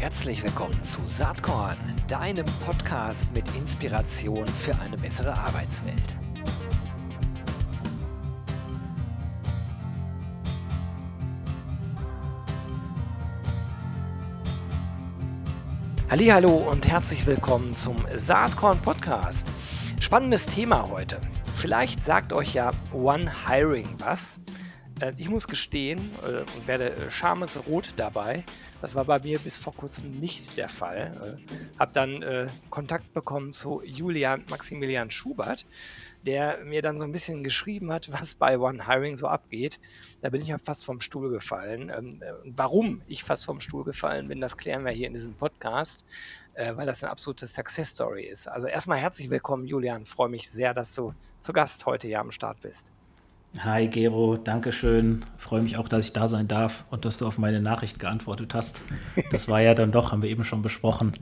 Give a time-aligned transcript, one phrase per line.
[0.00, 6.14] Herzlich willkommen zu Saatkorn, deinem Podcast mit Inspiration für eine bessere Arbeitswelt.
[16.08, 19.48] Hallo und herzlich willkommen zum Saatkorn Podcast.
[20.00, 21.20] Spannendes Thema heute.
[21.56, 24.37] Vielleicht sagt euch ja One Hiring was.
[25.00, 28.44] Äh, ich muss gestehen äh, und werde äh, schamesrot dabei.
[28.80, 31.38] Das war bei mir bis vor kurzem nicht der Fall.
[31.80, 35.66] Habe dann Kontakt bekommen zu Julian Maximilian Schubert,
[36.24, 39.80] der mir dann so ein bisschen geschrieben hat, was bei One Hiring so abgeht.
[40.22, 41.90] Da bin ich ja fast vom Stuhl gefallen.
[41.90, 46.04] Ähm, warum ich fast vom Stuhl gefallen bin, das klären wir hier in diesem Podcast,
[46.54, 48.46] weil das eine absolute Success Story ist.
[48.46, 50.04] Also erstmal herzlich willkommen, Julian.
[50.04, 52.92] Freue mich sehr, dass du zu Gast heute hier am Start bist.
[53.56, 55.24] Hi Gero, danke schön.
[55.38, 58.52] Freue mich auch, dass ich da sein darf und dass du auf meine Nachricht geantwortet
[58.52, 58.82] hast.
[59.32, 61.12] Das war ja dann doch, haben wir eben schon besprochen.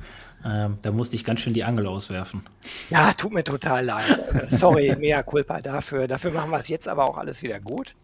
[0.44, 2.42] Ähm, da musste ich ganz schön die Angel auswerfen.
[2.90, 4.48] Ja, tut mir total leid.
[4.48, 6.08] Sorry, mea culpa dafür.
[6.08, 7.94] Dafür machen wir es jetzt aber auch alles wieder gut.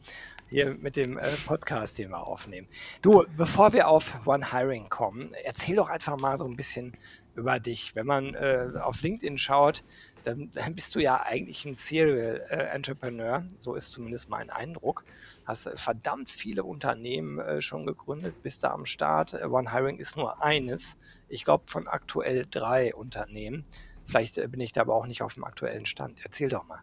[0.48, 2.68] Hier mit dem äh, Podcast, den wir aufnehmen.
[3.02, 6.92] Du, bevor wir auf One Hiring kommen, erzähl doch einfach mal so ein bisschen
[7.34, 7.96] über dich.
[7.96, 9.82] Wenn man äh, auf LinkedIn schaut,
[10.22, 13.44] dann, dann, bist du ja eigentlich ein Serial äh, Entrepreneur.
[13.58, 15.04] So ist zumindest mein Eindruck.
[15.44, 19.34] Hast äh, verdammt viele Unternehmen äh, schon gegründet, bist da am Start.
[19.34, 20.96] Äh, One Hiring ist nur eines.
[21.28, 23.64] Ich glaube von aktuell drei Unternehmen.
[24.04, 26.18] Vielleicht äh, bin ich da aber auch nicht auf dem aktuellen Stand.
[26.24, 26.80] Erzähl doch mal.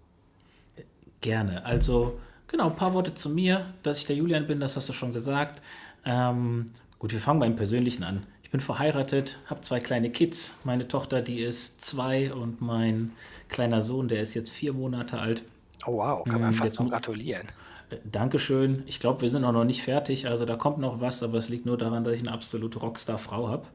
[1.21, 1.65] Gerne.
[1.65, 4.93] Also genau, ein paar Worte zu mir, dass ich der Julian bin, das hast du
[4.93, 5.61] schon gesagt.
[6.05, 6.65] Ähm,
[6.97, 8.25] gut, wir fangen beim Persönlichen an.
[8.49, 10.55] Ich bin verheiratet, habe zwei kleine Kids.
[10.63, 13.11] Meine Tochter, die ist zwei und mein
[13.47, 15.43] kleiner Sohn, der ist jetzt vier Monate alt.
[15.85, 17.49] Oh wow, kann man ähm, fast noch gratulieren.
[17.91, 18.81] Äh, Dankeschön.
[18.87, 20.27] Ich glaube, wir sind auch noch nicht fertig.
[20.27, 23.49] Also da kommt noch was, aber es liegt nur daran, dass ich eine absolute Rockstar-Frau
[23.49, 23.67] habe.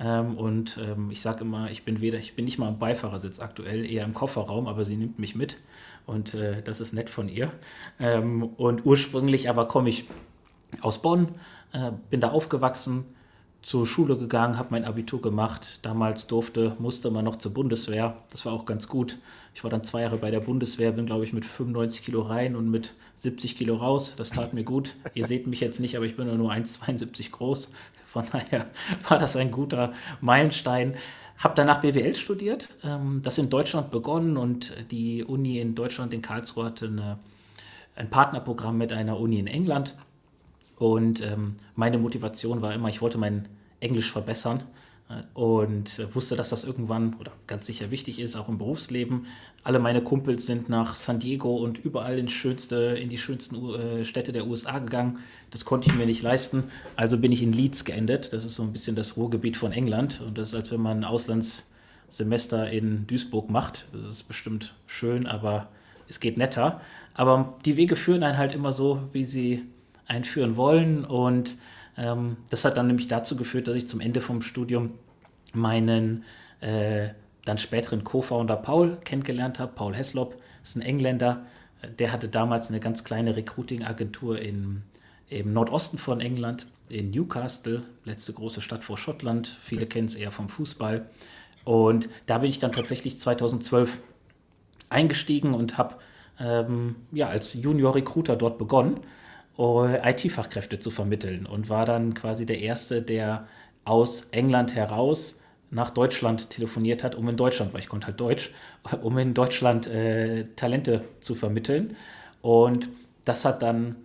[0.00, 3.38] Ähm, und ähm, ich sage immer, ich bin weder, ich bin nicht mal im Beifahrersitz
[3.38, 5.58] aktuell, eher im Kofferraum, aber sie nimmt mich mit.
[6.06, 7.50] Und äh, das ist nett von ihr.
[8.00, 10.06] Ähm, und ursprünglich aber komme ich
[10.80, 11.34] aus Bonn,
[11.74, 13.04] äh, bin da aufgewachsen
[13.62, 15.78] zur Schule gegangen, habe mein Abitur gemacht.
[15.82, 18.16] Damals durfte, musste man noch zur Bundeswehr.
[18.30, 19.18] Das war auch ganz gut.
[19.54, 22.56] Ich war dann zwei Jahre bei der Bundeswehr, bin, glaube ich, mit 95 Kilo rein
[22.56, 24.14] und mit 70 Kilo raus.
[24.16, 24.96] Das tat mir gut.
[25.14, 27.70] Ihr seht mich jetzt nicht, aber ich bin nur 1,72 groß.
[28.06, 28.66] Von daher
[29.08, 30.96] war das ein guter Meilenstein.
[31.38, 36.22] Habe danach BWL studiert, ähm, das in Deutschland begonnen und die Uni in Deutschland, in
[36.22, 37.18] Karlsruhe, hatte eine,
[37.96, 39.94] ein Partnerprogramm mit einer Uni in England.
[40.82, 43.48] Und ähm, meine Motivation war immer, ich wollte mein
[43.78, 44.64] Englisch verbessern
[45.08, 49.26] äh, und äh, wusste, dass das irgendwann oder ganz sicher wichtig ist, auch im Berufsleben.
[49.62, 54.04] Alle meine Kumpels sind nach San Diego und überall in, schönste, in die schönsten äh,
[54.04, 55.20] Städte der USA gegangen.
[55.52, 56.64] Das konnte ich mir nicht leisten.
[56.96, 58.32] Also bin ich in Leeds geendet.
[58.32, 60.20] Das ist so ein bisschen das Ruhrgebiet von England.
[60.26, 63.86] Und das ist, als wenn man ein Auslandssemester in Duisburg macht.
[63.92, 65.68] Das ist bestimmt schön, aber
[66.08, 66.80] es geht netter.
[67.14, 69.62] Aber die Wege führen einen halt immer so, wie sie
[70.12, 71.04] einführen wollen.
[71.04, 71.56] Und
[71.96, 74.90] ähm, das hat dann nämlich dazu geführt, dass ich zum Ende vom Studium
[75.54, 76.24] meinen
[76.60, 77.08] äh,
[77.44, 79.72] dann späteren Co-Founder Paul kennengelernt habe.
[79.74, 81.44] Paul Heslop ist ein Engländer.
[81.98, 84.82] Der hatte damals eine ganz kleine Recruiting-Agentur im
[85.52, 89.48] Nordosten von England, in Newcastle, letzte große Stadt vor Schottland.
[89.64, 91.06] Viele kennen es eher vom Fußball.
[91.64, 93.98] Und da bin ich dann tatsächlich 2012
[94.90, 95.96] eingestiegen und habe
[96.38, 99.00] ähm, ja, als Junior Recruiter dort begonnen
[99.58, 103.46] IT-Fachkräfte zu vermitteln und war dann quasi der Erste, der
[103.84, 105.38] aus England heraus
[105.70, 108.50] nach Deutschland telefoniert hat, um in Deutschland, weil ich konnte halt Deutsch,
[109.02, 111.96] um in Deutschland äh, Talente zu vermitteln.
[112.42, 112.88] Und
[113.24, 113.96] das hat dann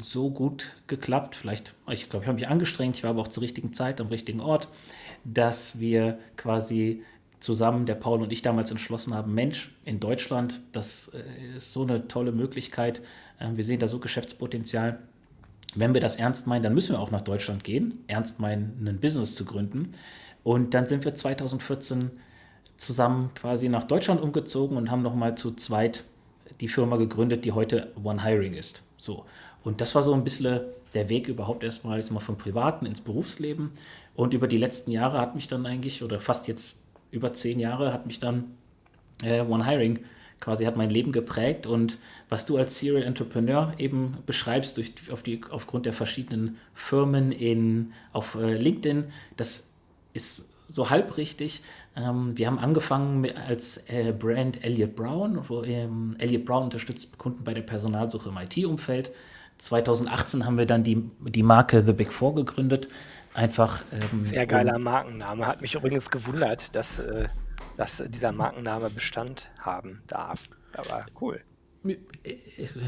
[0.00, 3.42] so gut geklappt, vielleicht, ich glaube, ich habe mich angestrengt, ich war aber auch zur
[3.42, 4.68] richtigen Zeit am richtigen Ort,
[5.24, 7.02] dass wir quasi
[7.44, 11.82] zusammen, der Paul und ich damals entschlossen haben, Mensch, in Deutschland, das äh, ist so
[11.82, 13.02] eine tolle Möglichkeit,
[13.40, 14.98] ähm, wir sehen da so Geschäftspotenzial.
[15.76, 19.00] Wenn wir das ernst meinen, dann müssen wir auch nach Deutschland gehen, ernst meinen, ein
[19.00, 19.92] Business zu gründen.
[20.42, 22.10] Und dann sind wir 2014
[22.76, 26.04] zusammen quasi nach Deutschland umgezogen und haben nochmal zu zweit
[26.60, 28.82] die Firma gegründet, die heute One Hiring ist.
[28.96, 29.24] So.
[29.64, 30.60] Und das war so ein bisschen
[30.92, 33.72] der Weg überhaupt erstmal jetzt mal vom Privaten ins Berufsleben.
[34.14, 36.83] Und über die letzten Jahre hat mich dann eigentlich, oder fast jetzt
[37.14, 38.56] über zehn Jahre hat mich dann
[39.22, 40.00] äh, One Hiring
[40.40, 45.22] quasi hat mein Leben geprägt und was du als Serial Entrepreneur eben beschreibst durch, auf
[45.22, 49.04] die, aufgrund der verschiedenen Firmen in, auf äh, LinkedIn,
[49.36, 49.68] das
[50.12, 51.62] ist so halb richtig.
[51.96, 57.16] Ähm, wir haben angefangen mit, als äh, Brand Elliot Brown, wo ähm, Elliot Brown unterstützt
[57.16, 59.12] Kunden bei der Personalsuche im IT-Umfeld.
[59.58, 62.88] 2018 haben wir dann die, die Marke The Big Four gegründet.
[63.34, 63.82] Einfach.
[63.92, 65.46] Ähm, Sehr geiler Markenname.
[65.46, 67.26] Hat mich übrigens gewundert, dass, äh,
[67.76, 70.48] dass dieser Markenname Bestand haben darf.
[70.72, 71.40] Aber cool.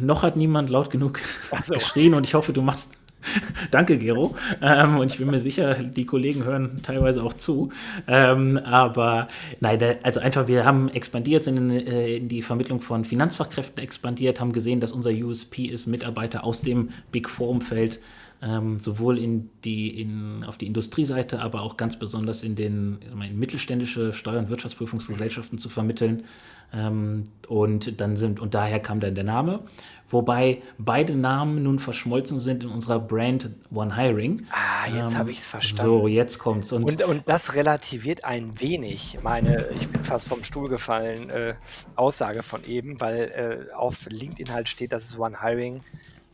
[0.01, 1.21] Noch hat niemand laut genug
[1.65, 1.75] so.
[1.75, 2.95] geschrien und ich hoffe, du machst
[3.71, 4.37] Danke, Gero.
[4.61, 7.71] Ähm, und ich bin mir sicher, die Kollegen hören teilweise auch zu.
[8.07, 9.29] Ähm, aber
[9.61, 14.41] nein, also einfach, wir haben expandiert, sind in, äh, in, die Vermittlung von Finanzfachkräften expandiert,
[14.41, 18.01] haben gesehen, dass unser USP ist, Mitarbeiter aus dem Big Four-Umfeld
[18.47, 23.39] ähm, sowohl in die, in, auf die Industrieseite, aber auch ganz besonders in den in
[23.39, 26.25] mittelständische Steuer- und Wirtschaftsprüfungsgesellschaften zu vermitteln.
[26.73, 29.61] Ähm, und dann sind, und daher kam dann der Name.
[30.09, 34.47] Wobei beide Namen nun verschmolzen sind in unserer Brand One Hiring.
[34.51, 35.83] Ah, jetzt ähm, habe ich es verstanden.
[35.83, 36.73] So, jetzt kommt's.
[36.73, 41.55] Und, und, und, das relativiert ein wenig meine, ich bin fast vom Stuhl gefallen, äh,
[41.97, 45.83] Aussage von eben, weil äh, auf LinkedIn halt steht, dass es One Hiring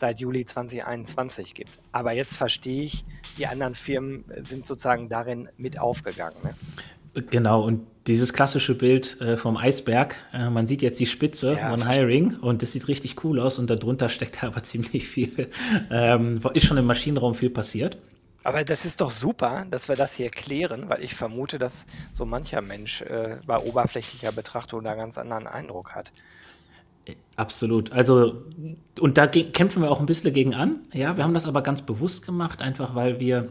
[0.02, 1.70] seit Juli 2021 gibt.
[1.93, 3.04] Aber jetzt verstehe ich,
[3.38, 6.37] die anderen Firmen sind sozusagen darin mit aufgegangen.
[6.43, 7.22] Ne?
[7.31, 11.70] Genau, und dieses klassische Bild äh, vom Eisberg, äh, man sieht jetzt die Spitze ja,
[11.70, 15.49] von Hiring und das sieht richtig cool aus und darunter steckt aber ziemlich viel,
[15.88, 17.96] ähm, ist schon im Maschinenraum viel passiert.
[18.43, 22.25] Aber das ist doch super, dass wir das hier klären, weil ich vermute, dass so
[22.25, 26.10] mancher Mensch äh, bei oberflächlicher Betrachtung da einen ganz anderen Eindruck hat.
[27.37, 27.93] Absolut.
[27.93, 28.43] Also,
[29.00, 30.81] und da kämpfen wir auch ein bisschen gegen an.
[30.93, 33.49] Ja, wir haben das aber ganz bewusst gemacht, einfach weil wir,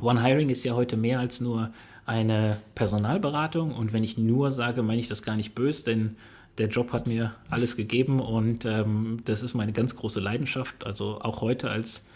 [0.00, 1.72] One Hiring ist ja heute mehr als nur
[2.06, 3.74] eine Personalberatung.
[3.74, 6.16] Und wenn ich nur sage, meine ich das gar nicht böse, denn
[6.58, 10.84] der Job hat mir alles gegeben und ähm, das ist meine ganz große Leidenschaft.
[10.84, 12.06] Also auch heute als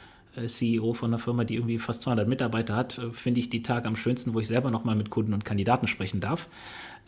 [0.47, 3.87] CEO von einer Firma, die irgendwie fast 200 Mitarbeiter hat, äh, finde ich die Tage
[3.89, 6.49] am schönsten, wo ich selber nochmal mit Kunden und Kandidaten sprechen darf.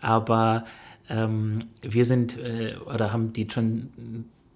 [0.00, 0.64] Aber
[1.08, 3.46] ähm, wir sind äh, oder haben die,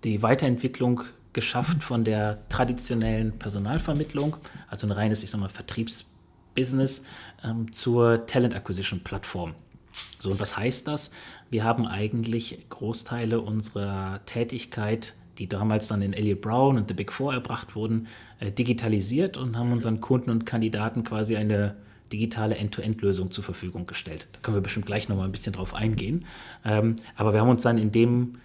[0.05, 4.37] die Weiterentwicklung geschafft von der traditionellen Personalvermittlung,
[4.69, 7.05] also ein reines, ich sag mal, Vertriebsbusiness,
[7.45, 9.55] ähm, zur Talent Acquisition Plattform.
[10.19, 11.11] So, und was heißt das?
[11.51, 17.13] Wir haben eigentlich Großteile unserer Tätigkeit, die damals dann in Elliott Brown und The Big
[17.13, 18.09] Four erbracht wurden,
[18.41, 21.77] äh, digitalisiert und haben unseren Kunden und Kandidaten quasi eine
[22.13, 24.29] digitale End-to-End-Lösung zur Verfügung gestellt.
[24.33, 26.25] Da können wir bestimmt gleich nochmal ein bisschen drauf eingehen.
[26.65, 28.39] Ähm, aber wir haben uns dann in dem,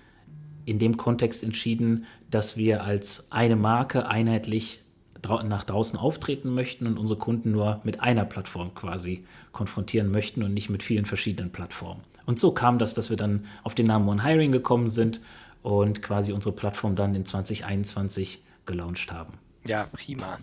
[0.66, 4.80] in dem Kontext entschieden, dass wir als eine Marke einheitlich
[5.46, 9.24] nach draußen auftreten möchten und unsere Kunden nur mit einer Plattform quasi
[9.54, 12.02] konfrontieren möchten und nicht mit vielen verschiedenen Plattformen.
[12.26, 15.22] Und so kam das, dass wir dann auf den Namen One Hiring gekommen sind
[15.64, 19.34] und quasi unsere Plattform dann in 2021 gelauncht haben.
[19.66, 20.40] Ja, prima.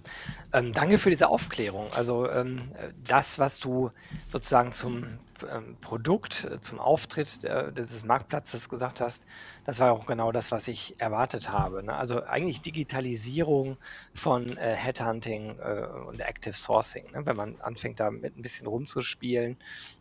[0.52, 1.92] Ähm, danke für diese Aufklärung.
[1.92, 2.72] Also ähm,
[3.06, 3.90] das, was du
[4.28, 9.24] sozusagen zum ähm, Produkt, äh, zum Auftritt äh, dieses Marktplatzes gesagt hast,
[9.66, 11.82] das war auch genau das, was ich erwartet habe.
[11.82, 11.94] Ne?
[11.94, 13.76] Also eigentlich Digitalisierung
[14.14, 17.10] von äh, Headhunting äh, und Active Sourcing.
[17.12, 17.26] Ne?
[17.26, 19.58] Wenn man anfängt, damit ein bisschen rumzuspielen,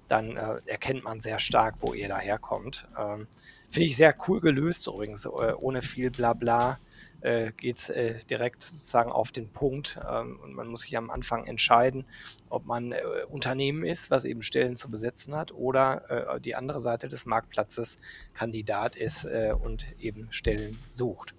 [0.07, 2.87] dann äh, erkennt man sehr stark, wo ihr daherkommt.
[2.97, 3.27] Ähm,
[3.69, 6.79] Finde ich sehr cool gelöst übrigens, äh, ohne viel Blabla
[7.21, 11.09] äh, geht es äh, direkt sozusagen auf den Punkt ähm, und man muss sich am
[11.09, 12.05] Anfang entscheiden,
[12.49, 16.79] ob man äh, Unternehmen ist, was eben Stellen zu besetzen hat oder äh, die andere
[16.79, 17.99] Seite des Marktplatzes
[18.33, 21.35] Kandidat ist äh, und eben Stellen sucht.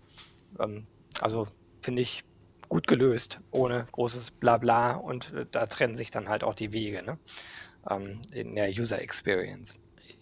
[0.58, 0.86] Ähm,
[1.20, 1.48] also
[1.80, 2.24] finde ich
[2.68, 7.02] gut gelöst, ohne großes Blabla und äh, da trennen sich dann halt auch die Wege
[7.02, 7.18] ne?
[7.90, 9.74] ähm, in der User Experience.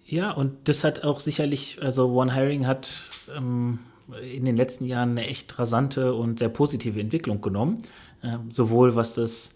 [0.07, 2.95] Ja, und das hat auch sicherlich, also One Hiring hat
[3.37, 3.81] ähm,
[4.23, 7.79] in den letzten Jahren eine echt rasante und sehr positive Entwicklung genommen,
[8.23, 9.51] äh, sowohl was das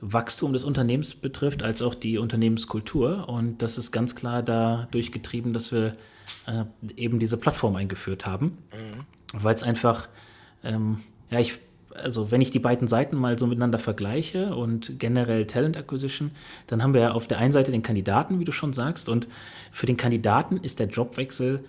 [0.00, 3.28] Wachstum des Unternehmens betrifft, als auch die Unternehmenskultur.
[3.28, 5.96] Und das ist ganz klar dadurch getrieben, dass wir
[6.46, 6.64] äh,
[6.96, 9.04] eben diese Plattform eingeführt haben, mhm.
[9.34, 10.08] weil es einfach,
[10.62, 11.58] ähm, ja, ich,
[11.94, 16.30] also wenn ich die beiden Seiten mal so miteinander vergleiche und generell Talent Acquisition,
[16.66, 19.28] dann haben wir ja auf der einen Seite den Kandidaten, wie du schon sagst, und
[19.72, 21.64] für den Kandidaten ist der Jobwechsel,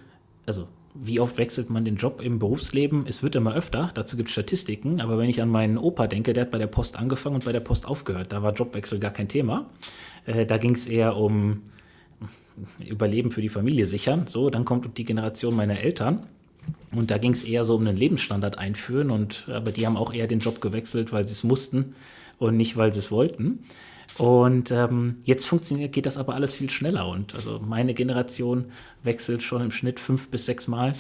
[0.46, 3.06] also wie oft wechselt man den Job im Berufsleben?
[3.08, 6.34] Es wird immer öfter, dazu gibt es Statistiken, aber wenn ich an meinen Opa denke,
[6.34, 9.12] der hat bei der Post angefangen und bei der Post aufgehört, da war Jobwechsel gar
[9.12, 9.70] kein Thema.
[10.26, 11.62] Äh, da ging es eher um
[12.80, 14.28] Überleben für die Familie sichern.
[14.28, 16.28] So, dann kommt die Generation meiner Eltern.
[16.96, 19.12] Und da ging es eher so um einen Lebensstandard einführen.
[19.12, 21.96] Und aber die haben auch eher den Job gewechselt, weil sie es mussten
[22.38, 23.60] und nicht, weil sie es wollten.
[24.18, 27.08] Und ähm, jetzt funktioniert, geht das aber alles viel schneller.
[27.08, 28.66] Und also meine Generation
[29.04, 30.96] wechselt schon im Schnitt fünf bis sechs Mal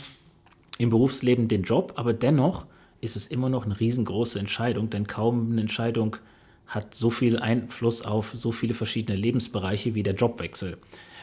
[0.77, 2.65] im Berufsleben den Job, aber dennoch
[3.01, 6.15] ist es immer noch eine riesengroße Entscheidung, denn kaum eine Entscheidung
[6.65, 10.77] hat so viel Einfluss auf so viele verschiedene Lebensbereiche wie der Jobwechsel.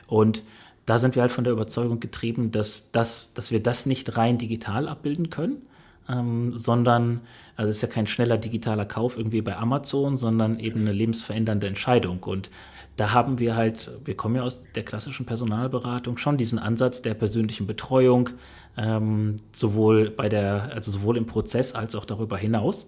[0.07, 0.43] Und
[0.87, 4.39] da sind wir halt von der Überzeugung getrieben, dass, das, dass wir das nicht rein
[4.39, 5.63] digital abbilden können,
[6.09, 7.21] ähm, sondern,
[7.57, 11.67] also es ist ja kein schneller digitaler Kauf irgendwie bei Amazon, sondern eben eine lebensverändernde
[11.67, 12.23] Entscheidung.
[12.23, 12.51] Und
[12.97, 17.15] da haben wir halt, wir kommen ja aus der klassischen Personalberatung, schon diesen Ansatz der
[17.15, 18.31] persönlichen Betreuung,
[18.77, 22.87] ähm, sowohl bei der, also sowohl im Prozess als auch darüber hinaus.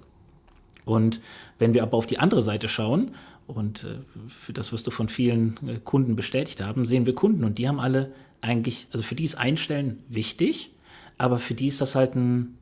[0.84, 1.20] Und
[1.58, 3.10] wenn wir aber auf die andere Seite schauen,
[3.48, 7.58] und äh, das wirst du von vielen äh, Kunden bestätigt haben, sehen wir Kunden und
[7.58, 10.70] die haben alle eigentlich, also für die ist Einstellen wichtig,
[11.16, 12.58] aber für die ist das halt ein,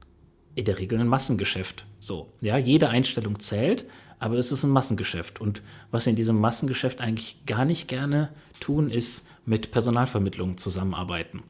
[0.54, 1.86] in der Regel ein Massengeschäft.
[2.00, 3.84] So, ja, jede Einstellung zählt,
[4.18, 5.40] aber es ist ein Massengeschäft.
[5.40, 11.42] Und was wir in diesem Massengeschäft eigentlich gar nicht gerne tun, ist mit Personalvermittlungen zusammenarbeiten.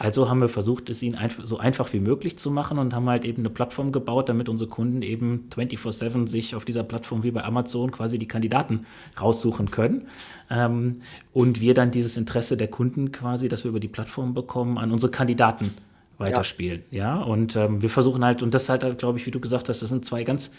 [0.00, 3.26] Also haben wir versucht, es ihnen so einfach wie möglich zu machen und haben halt
[3.26, 7.44] eben eine Plattform gebaut, damit unsere Kunden eben 24-7 sich auf dieser Plattform wie bei
[7.44, 8.86] Amazon quasi die Kandidaten
[9.20, 10.06] raussuchen können.
[10.48, 11.00] Ähm,
[11.34, 14.90] und wir dann dieses Interesse der Kunden quasi, das wir über die Plattform bekommen, an
[14.90, 15.74] unsere Kandidaten
[16.16, 16.82] weiterspielen.
[16.90, 17.22] Ja, ja?
[17.22, 19.90] und ähm, wir versuchen halt, und das halt, glaube ich, wie du gesagt hast, das
[19.90, 20.52] sind zwei ganz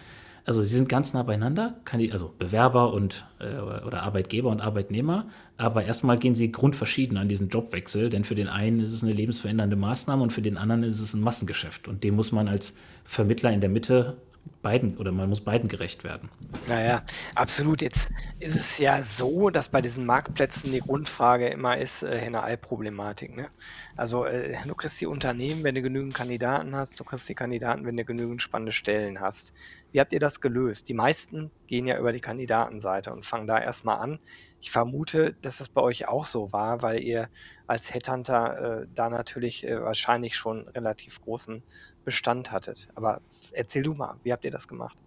[0.45, 1.75] also sie sind ganz nah beieinander,
[2.11, 7.49] also Bewerber und äh, oder Arbeitgeber und Arbeitnehmer, aber erstmal gehen sie grundverschieden an diesen
[7.49, 10.99] Jobwechsel, denn für den einen ist es eine lebensverändernde Maßnahme und für den anderen ist
[10.99, 11.87] es ein Massengeschäft.
[11.87, 14.17] Und dem muss man als Vermittler in der Mitte
[14.61, 16.29] beiden oder man muss beiden gerecht werden.
[16.67, 17.03] Naja,
[17.35, 17.81] absolut.
[17.81, 23.35] Jetzt ist es ja so, dass bei diesen Marktplätzen die Grundfrage immer ist, äh, Henne-Ei-Problematik.
[23.35, 23.49] Ne?
[23.95, 27.85] Also äh, du kriegst die Unternehmen, wenn du genügend Kandidaten hast, du kriegst die Kandidaten,
[27.85, 29.53] wenn du genügend spannende Stellen hast.
[29.91, 30.87] Wie habt ihr das gelöst?
[30.87, 34.19] Die meisten gehen ja über die Kandidatenseite und fangen da erstmal an.
[34.61, 37.29] Ich vermute, dass das bei euch auch so war, weil ihr
[37.71, 41.63] als Headhunter äh, da natürlich äh, wahrscheinlich schon relativ großen
[42.03, 42.89] Bestand hattet.
[42.95, 43.21] Aber
[43.53, 44.97] erzähl du mal, wie habt ihr das gemacht?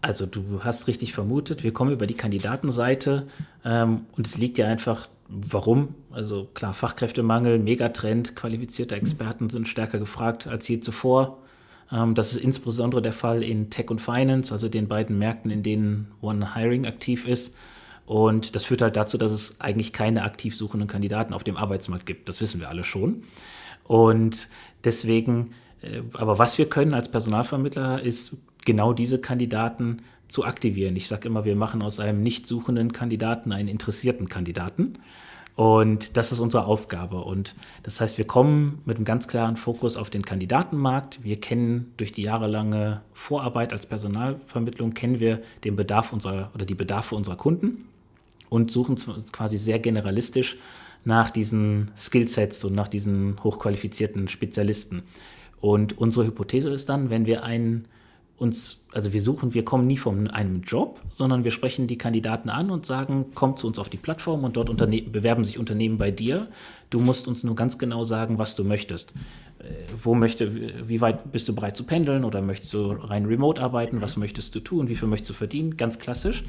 [0.00, 3.26] Also du hast richtig vermutet, wir kommen über die Kandidatenseite
[3.64, 5.96] ähm, und es liegt ja einfach, warum?
[6.12, 11.38] Also klar, Fachkräftemangel, Megatrend, qualifizierte Experten sind stärker gefragt als je zuvor.
[11.90, 15.64] Ähm, das ist insbesondere der Fall in Tech und Finance, also den beiden Märkten, in
[15.64, 17.56] denen One Hiring aktiv ist.
[18.10, 22.06] Und das führt halt dazu, dass es eigentlich keine aktiv suchenden Kandidaten auf dem Arbeitsmarkt
[22.06, 22.28] gibt.
[22.28, 23.22] Das wissen wir alle schon.
[23.84, 24.48] Und
[24.82, 30.96] deswegen, äh, aber was wir können als Personalvermittler, ist genau diese Kandidaten zu aktivieren.
[30.96, 34.94] Ich sage immer, wir machen aus einem nicht suchenden Kandidaten einen interessierten Kandidaten.
[35.54, 37.20] Und das ist unsere Aufgabe.
[37.20, 41.22] Und das heißt, wir kommen mit einem ganz klaren Fokus auf den Kandidatenmarkt.
[41.22, 46.74] Wir kennen durch die jahrelange Vorarbeit als Personalvermittlung, kennen wir den Bedarf unserer oder die
[46.74, 47.84] Bedarfe unserer Kunden
[48.50, 48.96] und suchen
[49.32, 50.58] quasi sehr generalistisch
[51.04, 55.02] nach diesen Skillsets und nach diesen hochqualifizierten Spezialisten.
[55.60, 57.86] Und unsere Hypothese ist dann, wenn wir einen
[58.40, 62.48] uns, also wir suchen, wir kommen nie von einem Job, sondern wir sprechen die Kandidaten
[62.48, 64.74] an und sagen, komm zu uns auf die Plattform und dort
[65.12, 66.48] bewerben sich Unternehmen bei dir.
[66.88, 69.12] Du musst uns nur ganz genau sagen, was du möchtest.
[69.58, 69.64] Äh,
[70.02, 74.00] wo möchte, wie weit bist du bereit zu pendeln oder möchtest du rein remote arbeiten?
[74.00, 74.88] Was möchtest du tun?
[74.88, 75.76] Wie viel möchtest du verdienen?
[75.76, 76.44] Ganz klassisch.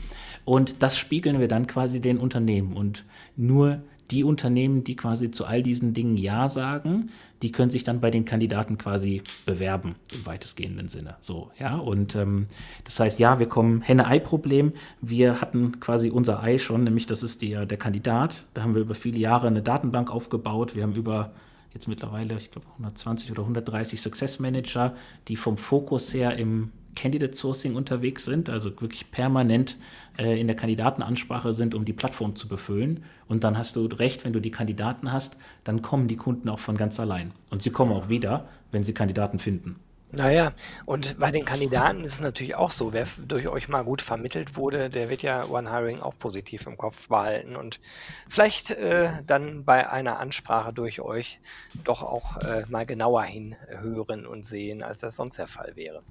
[0.45, 2.77] Und das spiegeln wir dann quasi den Unternehmen.
[2.77, 3.03] Und
[3.35, 3.81] nur
[4.11, 7.09] die Unternehmen, die quasi zu all diesen Dingen Ja sagen,
[7.41, 11.15] die können sich dann bei den Kandidaten quasi bewerben, im weitestgehenden Sinne.
[11.21, 11.77] So, ja.
[11.77, 12.47] Und ähm,
[12.83, 14.73] das heißt, ja, wir kommen Henne-Ei-Problem.
[15.01, 18.45] Wir hatten quasi unser Ei schon, nämlich das ist der, der Kandidat.
[18.53, 20.75] Da haben wir über viele Jahre eine Datenbank aufgebaut.
[20.75, 21.31] Wir haben über
[21.73, 24.93] jetzt mittlerweile, ich glaube, 120 oder 130 Success Manager,
[25.27, 29.77] die vom Fokus her im Candidate Sourcing unterwegs sind, also wirklich permanent
[30.17, 33.03] äh, in der Kandidatenansprache sind, um die Plattform zu befüllen.
[33.27, 36.59] Und dann hast du recht, wenn du die Kandidaten hast, dann kommen die Kunden auch
[36.59, 37.31] von ganz allein.
[37.49, 39.77] Und sie kommen auch wieder, wenn sie Kandidaten finden.
[40.13, 40.51] Naja,
[40.85, 44.57] und bei den Kandidaten ist es natürlich auch so, wer durch euch mal gut vermittelt
[44.57, 47.79] wurde, der wird ja One Hiring auch positiv im Kopf behalten und
[48.27, 51.39] vielleicht äh, dann bei einer Ansprache durch euch
[51.85, 56.03] doch auch äh, mal genauer hinhören und sehen, als das sonst der Fall wäre.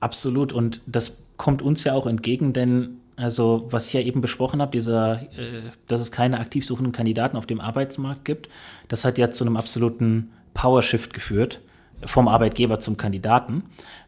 [0.00, 0.52] Absolut.
[0.52, 4.72] Und das kommt uns ja auch entgegen, denn also was ich ja eben besprochen habe,
[4.72, 8.48] dieser, äh, dass es keine aktiv suchenden Kandidaten auf dem Arbeitsmarkt gibt,
[8.88, 11.60] das hat ja zu einem absoluten Power-Shift geführt
[12.04, 13.64] vom Arbeitgeber zum Kandidaten.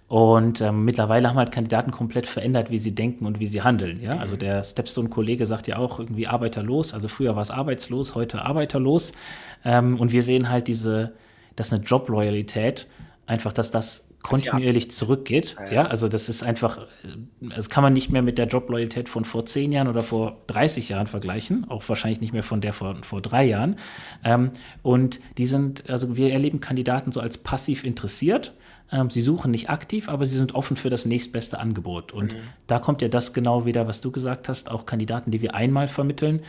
[0.09, 4.00] Und ähm, mittlerweile haben halt Kandidaten komplett verändert, wie sie denken und wie sie handeln.
[4.00, 4.19] Ja?
[4.19, 6.95] Also der Stepstone-Kollege sagt ja auch irgendwie arbeiterlos.
[6.95, 9.12] Also früher war es arbeitslos, heute arbeiterlos.
[9.64, 11.14] Ähm, und wir sehen halt diese,
[11.57, 12.87] dass eine Jobloyalität
[13.26, 15.56] einfach, dass das kontinuierlich zurückgeht.
[15.59, 15.87] Ja, ja.
[15.87, 16.87] also das ist einfach,
[17.40, 20.88] das kann man nicht mehr mit der Jobloyalität von vor zehn Jahren oder vor 30
[20.88, 23.76] Jahren vergleichen, auch wahrscheinlich nicht mehr von der von vor drei Jahren.
[24.25, 24.50] Ähm,
[24.83, 28.52] und die sind, also wir erleben Kandidaten so als passiv interessiert.
[28.92, 32.12] Ähm, sie suchen nicht aktiv, aber sie sind offen für das nächstbeste Angebot.
[32.12, 32.38] Und mhm.
[32.66, 35.88] da kommt ja das genau wieder, was du gesagt hast, auch Kandidaten, die wir einmal
[35.88, 36.42] vermitteln,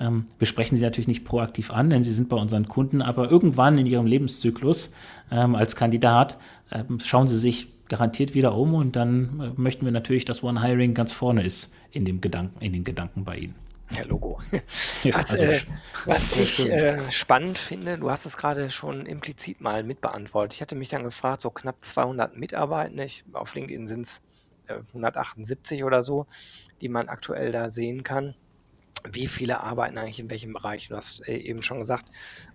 [0.00, 3.30] Ähm, wir sprechen sie natürlich nicht proaktiv an, denn sie sind bei unseren Kunden, aber
[3.30, 4.92] irgendwann in ihrem Lebenszyklus
[5.30, 6.38] ähm, als Kandidat
[6.72, 10.62] ähm, schauen sie sich garantiert wieder um und dann äh, möchten wir natürlich, dass One
[10.62, 13.54] Hiring ganz vorne ist in dem Gedanken, in den Gedanken bei Ihnen.
[13.94, 14.40] Ja, Logo.
[15.12, 15.60] was, also, äh,
[16.06, 20.54] was ich äh, spannend finde, du hast es gerade schon implizit mal mitbeantwortet.
[20.54, 24.22] Ich hatte mich dann gefragt, so knapp 200 Mitarbeitende, ich, auf LinkedIn sind es
[24.66, 26.26] äh, 178 oder so,
[26.80, 28.34] die man aktuell da sehen kann.
[29.10, 30.88] Wie viele arbeiten eigentlich in welchem Bereich?
[30.88, 32.06] Du hast äh, eben schon gesagt,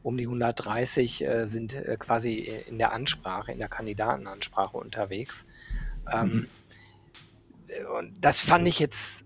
[0.02, 5.46] um die 130 äh, sind äh, quasi in der Ansprache, in der Kandidatenansprache unterwegs.
[6.12, 6.48] Ähm,
[7.68, 7.86] mhm.
[7.98, 9.26] und das fand ich jetzt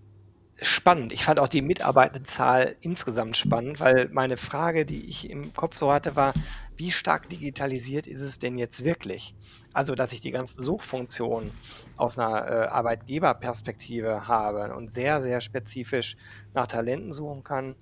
[0.64, 1.12] spannend.
[1.14, 5.92] Ich fand auch die Mitarbeitendenzahl insgesamt spannend, weil meine Frage, die ich im Kopf so
[5.92, 6.34] hatte, war,
[6.76, 9.36] wie stark digitalisiert ist es denn jetzt wirklich?
[9.74, 11.52] Also, dass ich die ganzen Suchfunktionen
[11.98, 16.16] aus einer äh, Arbeitgeberperspektive habe und sehr, sehr spezifisch
[16.54, 17.76] nach Talenten suchen kann,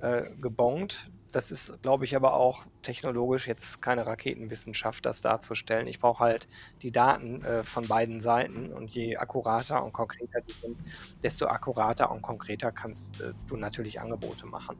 [0.00, 1.10] äh, gebongt.
[1.30, 5.86] Das ist, glaube ich, aber auch technologisch jetzt keine Raketenwissenschaft, das darzustellen.
[5.86, 6.48] Ich brauche halt
[6.80, 10.78] die Daten äh, von beiden Seiten und je akkurater und konkreter die sind,
[11.22, 14.76] desto akkurater und konkreter kannst äh, du natürlich Angebote machen.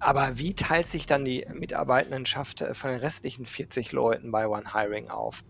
[0.00, 4.74] Aber wie teilt sich dann die Mitarbeitendenschaft äh, von den restlichen 40 Leuten bei One
[4.74, 5.44] Hiring auf?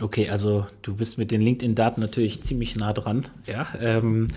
[0.00, 3.26] Okay, also du bist mit den LinkedIn-Daten natürlich ziemlich nah dran.
[3.46, 4.28] Ja, ähm,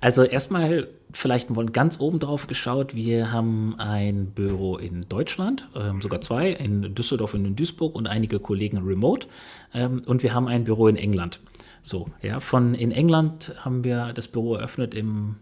[0.00, 2.94] also erstmal vielleicht mal ganz oben drauf geschaut.
[2.94, 8.06] Wir haben ein Büro in Deutschland, ähm, sogar zwei, in Düsseldorf und in Duisburg und
[8.06, 9.26] einige Kollegen remote.
[9.74, 11.40] Ähm, und wir haben ein Büro in England.
[11.82, 15.36] So, ja, von in England haben wir das Büro eröffnet im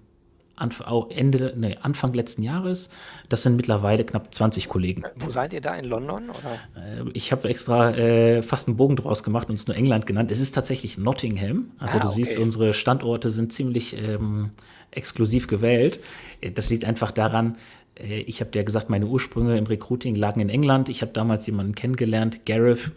[1.11, 2.89] Ende, nee, Anfang letzten Jahres.
[3.29, 5.05] Das sind mittlerweile knapp 20 Kollegen.
[5.17, 5.75] Wo seid ihr da?
[5.75, 6.31] In London?
[6.31, 7.05] Oder?
[7.07, 10.31] Äh, ich habe extra äh, fast einen Bogen draus gemacht und es nur England genannt.
[10.31, 11.71] Es ist tatsächlich Nottingham.
[11.79, 12.17] Also ah, du okay.
[12.17, 14.51] siehst, unsere Standorte sind ziemlich ähm,
[14.91, 16.01] exklusiv gewählt.
[16.41, 17.57] Äh, das liegt einfach daran,
[17.99, 20.89] äh, ich habe dir gesagt, meine Ursprünge im Recruiting lagen in England.
[20.89, 22.93] Ich habe damals jemanden kennengelernt, Gareth,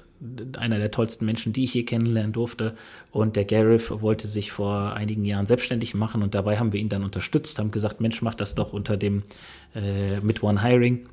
[0.57, 2.75] einer der tollsten Menschen, die ich je kennenlernen durfte.
[3.11, 6.89] Und der Gareth wollte sich vor einigen Jahren selbstständig machen und dabei haben wir ihn
[6.89, 9.23] dann unterstützt, haben gesagt, Mensch, mach das doch unter dem
[9.75, 11.07] äh, mit One Hiring.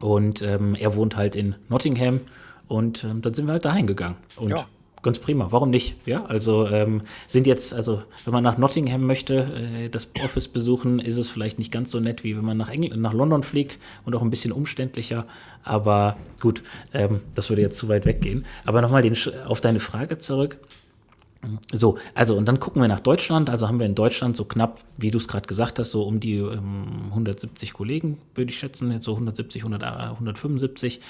[0.00, 2.20] Und ähm, er wohnt halt in Nottingham
[2.66, 4.16] und ähm, dann sind wir halt dahin gegangen.
[4.36, 4.66] Und ja
[5.04, 5.46] ganz prima.
[5.50, 5.94] Warum nicht?
[6.06, 9.46] Ja, also ähm, sind jetzt, also wenn man nach Nottingham möchte,
[9.84, 12.68] äh, das Office besuchen, ist es vielleicht nicht ganz so nett, wie wenn man nach,
[12.68, 15.26] Engl nach London fliegt und auch ein bisschen umständlicher.
[15.62, 18.44] Aber gut, ähm, das würde jetzt zu weit weggehen.
[18.66, 19.04] Aber nochmal
[19.46, 20.58] auf deine Frage zurück.
[21.72, 23.50] So, also und dann gucken wir nach Deutschland.
[23.50, 26.18] Also haben wir in Deutschland so knapp, wie du es gerade gesagt hast, so um
[26.18, 31.00] die ähm, 170 Kollegen, würde ich schätzen, jetzt so 170, 100, 175.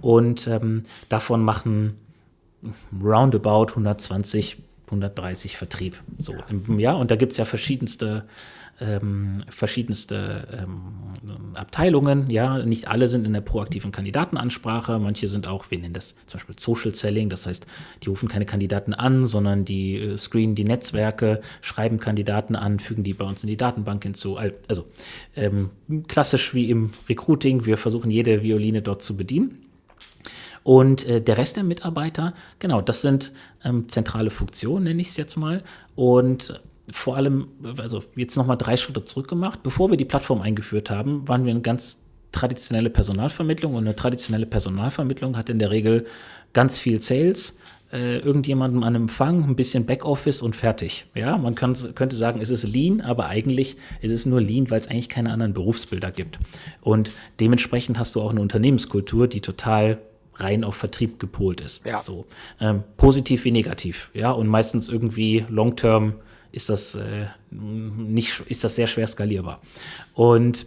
[0.00, 1.96] Und ähm, davon machen
[3.02, 6.02] roundabout 120, 130 Vertrieb.
[6.18, 6.98] So im Jahr.
[6.98, 8.24] Und da gibt es ja verschiedenste,
[8.80, 12.28] ähm, verschiedenste ähm, Abteilungen.
[12.28, 14.98] Ja, nicht alle sind in der proaktiven Kandidatenansprache.
[14.98, 17.28] Manche sind auch, wir nennen das zum Beispiel Social Selling.
[17.28, 17.66] Das heißt,
[18.02, 23.04] die rufen keine Kandidaten an, sondern die äh, screenen die Netzwerke, schreiben Kandidaten an, fügen
[23.04, 24.36] die bei uns in die Datenbank hinzu.
[24.36, 24.86] Also
[25.36, 25.70] ähm,
[26.08, 27.64] klassisch wie im Recruiting.
[27.64, 29.69] Wir versuchen jede Violine dort zu bedienen.
[30.62, 33.32] Und äh, der Rest der Mitarbeiter, genau, das sind
[33.64, 35.62] ähm, zentrale Funktionen, nenne ich es jetzt mal.
[35.94, 36.60] Und
[36.92, 39.62] vor allem, also jetzt nochmal drei Schritte zurück gemacht.
[39.62, 41.98] Bevor wir die Plattform eingeführt haben, waren wir eine ganz
[42.32, 46.06] traditionelle Personalvermittlung und eine traditionelle Personalvermittlung hat in der Regel
[46.52, 47.58] ganz viel Sales,
[47.92, 51.06] äh, irgendjemandem an Empfang, ein bisschen Backoffice und fertig.
[51.14, 54.80] Ja, man kann, könnte sagen, es ist Lean, aber eigentlich ist es nur Lean, weil
[54.80, 56.38] es eigentlich keine anderen Berufsbilder gibt.
[56.80, 59.98] Und dementsprechend hast du auch eine Unternehmenskultur, die total
[60.40, 61.84] rein auf Vertrieb gepolt ist.
[61.84, 62.02] Ja.
[62.02, 62.26] So
[62.60, 66.14] ähm, positiv wie negativ, ja und meistens irgendwie long term
[66.52, 69.60] ist das äh, nicht ist das sehr schwer skalierbar
[70.14, 70.66] und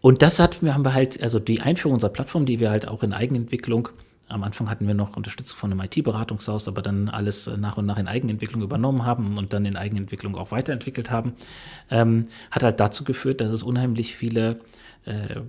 [0.00, 2.86] und das hat, wir haben wir halt, also die Einführung unserer Plattform, die wir halt
[2.86, 3.88] auch in Eigenentwicklung
[4.28, 7.86] am Anfang hatten wir noch Unterstützung von einem IT-Beratungshaus, aber dann alles äh, nach und
[7.86, 11.34] nach in Eigenentwicklung übernommen haben und dann in Eigenentwicklung auch weiterentwickelt haben,
[11.90, 14.60] ähm, hat halt dazu geführt, dass es unheimlich viele
[15.06, 15.42] äh, äh,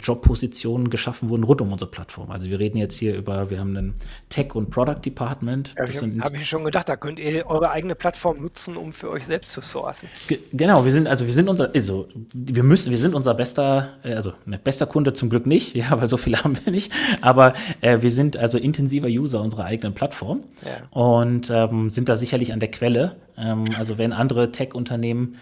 [0.00, 2.30] Jobpositionen geschaffen wurden rund um unsere Plattform.
[2.30, 3.94] Also wir reden jetzt hier über, wir haben ein
[4.28, 5.74] Tech- und Product Department.
[5.76, 5.84] Ja,
[6.22, 9.52] habe ich schon gedacht, da könnt ihr eure eigene Plattform nutzen, um für euch selbst
[9.52, 10.08] zu sourcen.
[10.28, 13.94] Ge genau, wir sind, also wir sind unser, also wir müssen, wir sind unser bester,
[14.02, 16.92] äh, also ne, bester Kunde zum Glück nicht, ja, weil so viele haben wir nicht,
[17.20, 20.86] aber äh, wir sind also intensiver User unserer eigenen Plattform ja.
[20.90, 23.16] und ähm, sind da sicherlich an der Quelle.
[23.36, 25.38] Ähm, also wenn andere Tech-Unternehmen äh,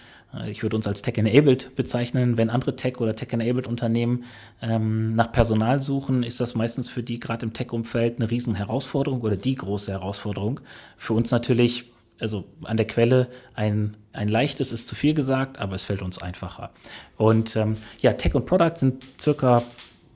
[0.47, 2.37] ich würde uns als Tech-Enabled bezeichnen.
[2.37, 4.25] Wenn andere Tech- oder Tech-Enabled Unternehmen
[4.63, 9.23] ähm, nach Personal suchen, ist das meistens für die gerade im Tech-Umfeld eine riesen Herausforderung
[9.23, 10.61] oder die große Herausforderung.
[10.97, 11.91] Für uns natürlich
[12.21, 16.19] also an der Quelle ein, ein leichtes ist zu viel gesagt, aber es fällt uns
[16.19, 16.71] einfacher.
[17.17, 19.63] Und ähm, ja, Tech und Product sind circa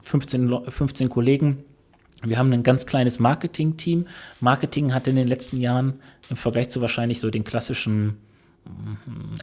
[0.03, 1.65] 15, 15 Kollegen.
[2.23, 4.07] Wir haben ein ganz kleines Marketing-Team.
[4.41, 5.95] Marketing hat in den letzten Jahren
[6.31, 8.19] im Vergleich zu wahrscheinlich so den klassischen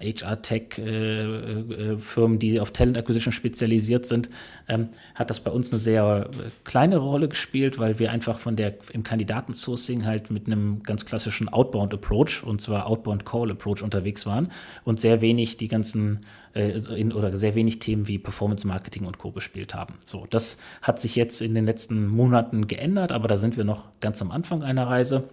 [0.01, 4.29] HR-Tech-Firmen, die auf Talent Acquisition spezialisiert sind,
[4.67, 8.55] ähm, hat das bei uns eine sehr äh, kleine Rolle gespielt, weil wir einfach von
[8.55, 14.51] der im Kandidatensourcing halt mit einem ganz klassischen Outbound-Approach und zwar Outbound-Call-Approach unterwegs waren
[14.85, 16.21] und sehr wenig die ganzen
[16.53, 19.31] äh, in, oder sehr wenig Themen wie Performance-Marketing und Co.
[19.31, 19.95] bespielt haben.
[20.03, 23.89] So, das hat sich jetzt in den letzten Monaten geändert, aber da sind wir noch
[23.99, 25.29] ganz am Anfang einer Reise.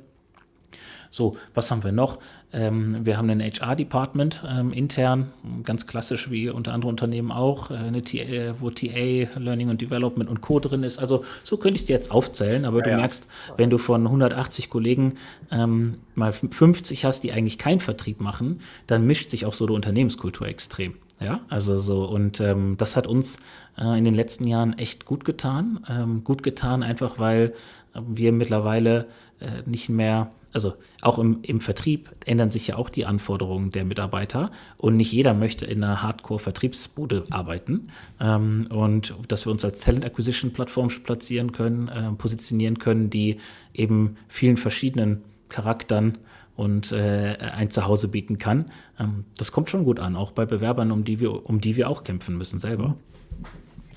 [1.11, 2.19] So, was haben wir noch?
[2.53, 5.33] Ähm, wir haben ein HR-Department ähm, intern,
[5.65, 10.41] ganz klassisch wie unter anderen Unternehmen auch, äh, TA, wo TA, Learning and Development und
[10.41, 10.59] Co.
[10.59, 10.99] drin ist.
[10.99, 12.97] Also so könnte ich es dir jetzt aufzählen, aber ja, du ja.
[12.97, 15.15] merkst, wenn du von 180 Kollegen
[15.51, 19.75] ähm, mal 50 hast, die eigentlich keinen Vertrieb machen, dann mischt sich auch so die
[19.75, 20.95] Unternehmenskultur extrem.
[21.21, 23.39] Ja, also so, und ähm, das hat uns
[23.77, 25.85] äh, in den letzten Jahren echt gut getan.
[25.89, 27.55] Ähm, gut getan, einfach weil
[27.95, 29.07] wir mittlerweile
[29.41, 33.85] äh, nicht mehr also auch im, im Vertrieb ändern sich ja auch die Anforderungen der
[33.85, 37.89] Mitarbeiter und nicht jeder möchte in einer Hardcore-Vertriebsbude arbeiten.
[38.21, 43.39] Ähm, und dass wir uns als Talent Acquisition-Plattform platzieren können, äh, positionieren können, die
[43.75, 46.19] eben vielen verschiedenen Charakteren
[46.57, 48.67] und äh, ein Zuhause bieten kann.
[48.99, 51.89] Ähm, das kommt schon gut an, auch bei Bewerbern, um die wir, um die wir
[51.89, 52.97] auch kämpfen müssen selber.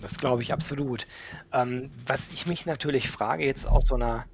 [0.02, 1.08] Das glaube ich absolut.
[1.54, 4.26] Ähm, was ich mich natürlich frage, jetzt aus so einer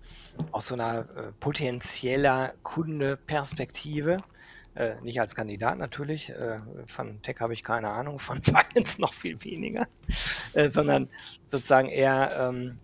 [0.51, 4.23] aus so einer äh, potenzieller Kunde-Perspektive,
[4.77, 9.13] äh, nicht als Kandidat natürlich, äh, von Tech habe ich keine Ahnung, von Finance noch
[9.13, 9.87] viel weniger,
[10.53, 11.09] äh, sondern
[11.45, 12.79] sozusagen eher ähm,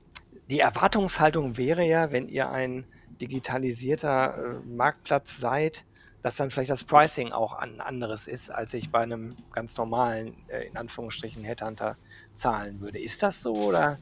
[0.49, 2.85] die Erwartungshaltung wäre ja, wenn ihr ein
[3.21, 5.85] digitalisierter äh, Marktplatz seid,
[6.21, 10.35] dass dann vielleicht das Pricing auch ein anderes ist, als ich bei einem ganz normalen,
[10.47, 11.97] äh, in Anführungsstrichen, Headhunter
[12.33, 12.99] zahlen würde.
[12.99, 13.99] Ist das so oder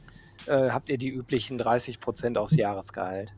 [0.48, 3.32] habt ihr die üblichen 30 Prozent aufs Jahresgehalt?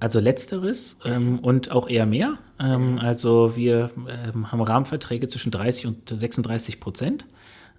[0.00, 2.38] Also letzteres ähm, und auch eher mehr.
[2.60, 7.24] Ähm, also wir ähm, haben Rahmenverträge zwischen 30 und 36 Prozent.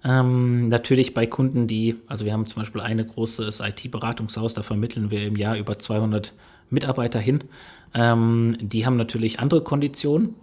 [0.04, 5.10] Ähm, natürlich bei Kunden, die, also wir haben zum Beispiel ein großes IT-Beratungshaus, da vermitteln
[5.10, 6.32] wir im Jahr über 200
[6.70, 7.44] Mitarbeiter hin.
[7.94, 10.34] Ähm, die haben natürlich andere Konditionen.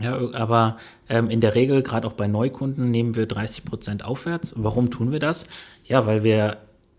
[0.00, 4.52] Ja, aber ähm, in der Regel, gerade auch bei Neukunden, nehmen wir 30 Prozent aufwärts.
[4.56, 5.44] Warum tun wir das?
[5.86, 6.56] Ja, weil wir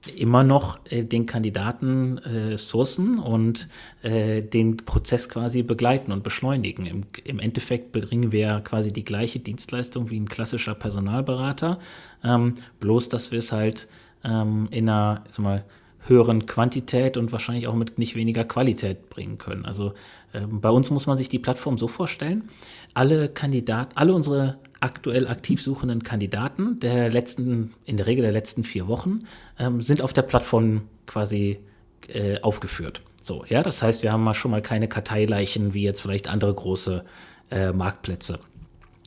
[0.08, 3.68] immer noch äh, den Kandidaten äh, sourcen und
[4.02, 6.86] äh, den Prozess quasi begleiten und beschleunigen.
[6.86, 11.80] Im, Im, Endeffekt bringen wir quasi die gleiche Dienstleistung wie ein klassischer Personalberater,
[12.24, 13.88] ähm, bloß dass wir es halt
[14.24, 15.64] ähm, in einer, sag mal,
[16.08, 19.66] höheren Quantität und wahrscheinlich auch mit nicht weniger Qualität bringen können.
[19.66, 19.94] Also
[20.34, 22.50] äh, bei uns muss man sich die Plattform so vorstellen,
[22.94, 28.64] alle Kandidaten, alle unsere aktuell aktiv suchenden Kandidaten der letzten, in der Regel der letzten
[28.64, 29.22] vier Wochen,
[29.60, 31.60] ähm, sind auf der Plattform quasi
[32.08, 33.02] äh, aufgeführt.
[33.22, 36.54] So, ja, das heißt, wir haben mal schon mal keine Karteileichen wie jetzt vielleicht andere
[36.54, 37.04] große
[37.50, 38.40] äh, Marktplätze.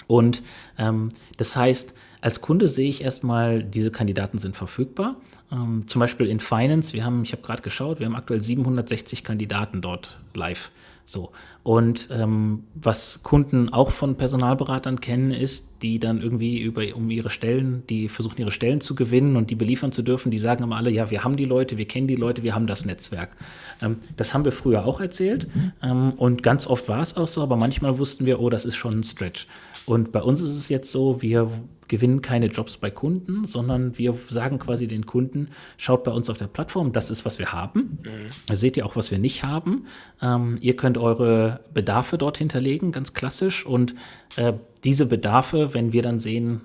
[0.08, 0.42] Und
[0.78, 5.16] ähm, das heißt, als Kunde sehe ich erstmal, diese Kandidaten sind verfügbar.
[5.52, 9.22] Ähm, zum Beispiel in Finance, wir haben, ich habe gerade geschaut, wir haben aktuell 760
[9.22, 10.72] Kandidaten dort live.
[11.08, 11.32] So.
[11.62, 17.30] Und ähm, was Kunden auch von Personalberatern kennen, ist, die dann irgendwie über um ihre
[17.30, 20.76] Stellen, die versuchen ihre Stellen zu gewinnen und die beliefern zu dürfen, die sagen immer
[20.76, 23.36] alle, ja, wir haben die Leute, wir kennen die Leute, wir haben das Netzwerk.
[23.82, 25.46] Ähm, das haben wir früher auch erzählt
[25.82, 28.76] ähm, und ganz oft war es auch so, aber manchmal wussten wir, oh, das ist
[28.76, 29.46] schon ein Stretch.
[29.86, 31.50] Und bei uns ist es jetzt so, wir
[31.88, 36.36] gewinnen keine Jobs bei Kunden, sondern wir sagen quasi den Kunden, schaut bei uns auf
[36.36, 37.98] der Plattform, das ist, was wir haben.
[38.02, 38.30] Mhm.
[38.46, 39.86] Da seht ihr auch, was wir nicht haben.
[40.22, 43.64] Ähm, ihr könnt eure Bedarfe dort hinterlegen, ganz klassisch.
[43.64, 43.94] Und
[44.36, 44.52] äh,
[44.84, 46.62] diese Bedarfe, wenn wir dann sehen,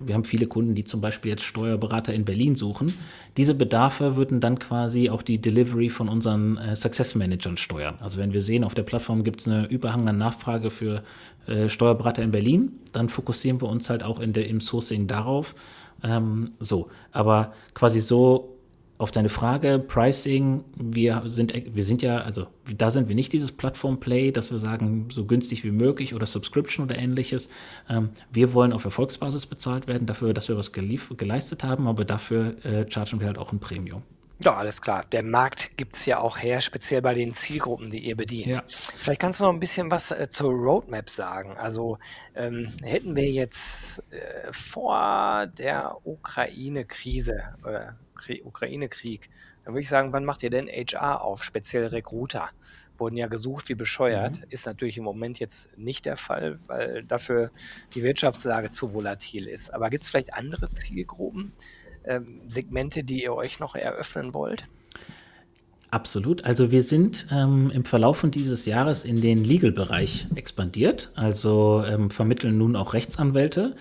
[0.00, 2.94] wir haben viele Kunden, die zum Beispiel jetzt Steuerberater in Berlin suchen.
[3.36, 7.96] Diese Bedarfe würden dann quasi auch die Delivery von unseren äh, Success Managern steuern.
[8.00, 11.02] Also wenn wir sehen, auf der Plattform gibt es eine Überhang an Nachfrage für
[11.46, 15.54] äh, Steuerberater in Berlin, dann fokussieren wir uns halt auch in der, im Sourcing darauf.
[16.02, 18.56] Ähm, so, aber quasi so
[19.00, 23.50] auf deine Frage, Pricing, wir sind, wir sind ja, also da sind wir nicht dieses
[23.50, 27.48] Plattform-Play, dass wir sagen, so günstig wie möglich oder Subscription oder ähnliches.
[27.88, 32.62] Ähm, wir wollen auf Erfolgsbasis bezahlt werden, dafür, dass wir was geleistet haben, aber dafür
[32.64, 34.02] äh, chargen wir halt auch ein Premium.
[34.42, 35.04] Ja, alles klar.
[35.12, 38.46] Der Markt gibt es ja auch her, speziell bei den Zielgruppen, die ihr bedient.
[38.46, 38.62] Ja.
[38.96, 41.56] Vielleicht kannst du noch ein bisschen was äh, zur Roadmap sagen.
[41.58, 41.98] Also
[42.34, 47.96] ähm, hätten wir jetzt äh, vor der Ukraine-Krise oder
[48.28, 49.28] Ukraine-Krieg,
[49.64, 52.50] dann würde ich sagen, wann macht ihr denn HR auf, speziell Recruiter?
[53.00, 54.40] wurden ja gesucht wie bescheuert.
[54.40, 54.46] Mhm.
[54.50, 57.50] Ist natürlich im Moment jetzt nicht der Fall, weil dafür
[57.94, 59.72] die Wirtschaftslage zu volatil ist.
[59.74, 61.52] Aber gibt es vielleicht andere Zielgruppen,
[62.04, 64.68] ähm, Segmente, die ihr euch noch eröffnen wollt?
[65.90, 66.44] Absolut.
[66.44, 72.58] Also wir sind ähm, im Verlauf dieses Jahres in den Legal-Bereich expandiert, also ähm, vermitteln
[72.58, 73.74] nun auch Rechtsanwälte.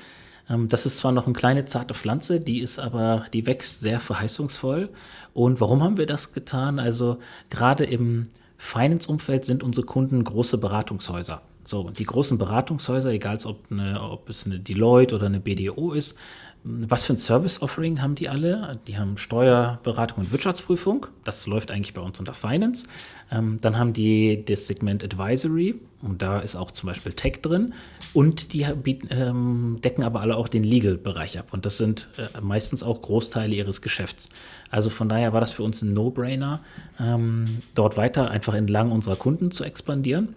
[0.50, 4.00] Ähm, das ist zwar noch eine kleine zarte Pflanze, die ist aber, die wächst sehr
[4.00, 4.90] verheißungsvoll.
[5.34, 6.80] Und warum haben wir das getan?
[6.80, 11.42] Also gerade im Finance-Umfeld sind unsere Kunden große Beratungshäuser.
[11.64, 16.18] So, die großen Beratungshäuser, egal ob, eine, ob es eine Deloitte oder eine BDO ist,
[16.64, 18.80] was für ein Service-Offering haben die alle?
[18.86, 21.06] Die haben Steuerberatung und Wirtschaftsprüfung.
[21.24, 22.86] Das läuft eigentlich bei uns unter Finance.
[23.32, 25.76] Ähm, dann haben die das Segment Advisory.
[26.02, 27.74] Und da ist auch zum Beispiel Tech drin.
[28.14, 28.66] Und die
[29.10, 31.48] ähm, decken aber alle auch den Legal-Bereich ab.
[31.52, 34.30] Und das sind äh, meistens auch Großteile ihres Geschäfts.
[34.70, 36.62] Also von daher war das für uns ein No-Brainer,
[37.00, 40.36] ähm, dort weiter einfach entlang unserer Kunden zu expandieren.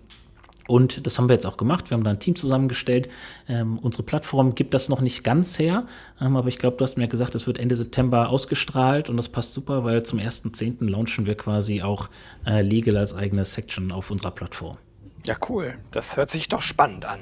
[0.68, 1.90] Und das haben wir jetzt auch gemacht.
[1.90, 3.08] Wir haben da ein Team zusammengestellt.
[3.48, 5.86] Ähm, unsere Plattform gibt das noch nicht ganz her,
[6.20, 9.28] ähm, aber ich glaube, du hast mir gesagt, es wird Ende September ausgestrahlt und das
[9.28, 10.88] passt super, weil zum 1.10.
[10.88, 12.08] launchen wir quasi auch
[12.46, 14.78] äh, Legal als eigene Section auf unserer Plattform.
[15.24, 15.78] Ja, cool.
[15.90, 17.20] Das hört sich doch spannend an.